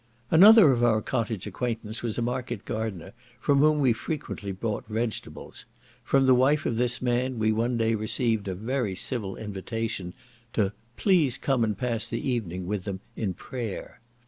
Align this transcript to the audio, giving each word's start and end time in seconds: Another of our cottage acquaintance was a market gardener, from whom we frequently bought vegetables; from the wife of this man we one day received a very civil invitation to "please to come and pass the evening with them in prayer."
Another 0.31 0.71
of 0.71 0.81
our 0.83 0.99
cottage 0.99 1.45
acquaintance 1.45 2.01
was 2.01 2.17
a 2.17 2.23
market 2.23 2.65
gardener, 2.65 3.13
from 3.39 3.59
whom 3.59 3.79
we 3.81 3.93
frequently 3.93 4.51
bought 4.51 4.83
vegetables; 4.87 5.67
from 6.03 6.25
the 6.25 6.33
wife 6.33 6.65
of 6.65 6.77
this 6.77 7.03
man 7.03 7.37
we 7.37 7.51
one 7.51 7.77
day 7.77 7.93
received 7.93 8.47
a 8.47 8.55
very 8.55 8.95
civil 8.95 9.35
invitation 9.35 10.15
to 10.53 10.73
"please 10.97 11.35
to 11.35 11.39
come 11.41 11.63
and 11.63 11.77
pass 11.77 12.07
the 12.07 12.27
evening 12.27 12.65
with 12.65 12.85
them 12.85 12.99
in 13.15 13.35
prayer." 13.35 13.99